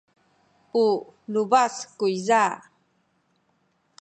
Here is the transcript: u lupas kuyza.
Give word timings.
u 0.83 0.85
lupas 1.33 1.75
kuyza. 1.97 2.43